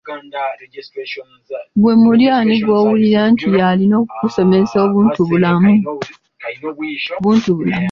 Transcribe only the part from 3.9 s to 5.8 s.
okukusomesa obuntubulamu?